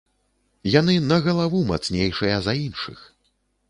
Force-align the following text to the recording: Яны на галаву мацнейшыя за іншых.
Яны 0.79 0.95
на 1.11 1.21
галаву 1.27 1.63
мацнейшыя 1.75 2.35
за 2.49 2.61
іншых. 2.67 3.09